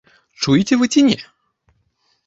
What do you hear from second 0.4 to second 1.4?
Чуеце вы ці не?